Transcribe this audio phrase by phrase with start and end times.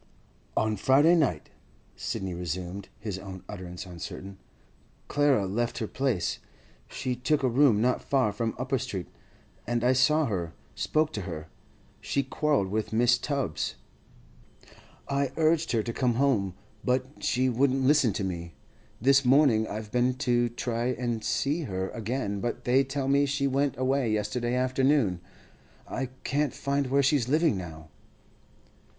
[0.57, 1.51] 'On Friday night,'
[1.95, 4.39] Sidney resumed, his own utterance uncertain,
[5.07, 6.39] 'Clara left her place.
[6.89, 9.05] She took a room not far from Upper Street,
[9.67, 11.49] and I saw her, spoke to her.
[11.99, 13.21] She'd quarrelled with Mrs.
[13.21, 13.75] Tubbs.
[15.07, 18.55] I urged her to come home, but she wouldn't listen to me.
[18.99, 23.45] This morning I've been to try and see her again, but they tell me she
[23.45, 25.19] went away yesterday afternoon.
[25.87, 27.89] I can't find where she's living now.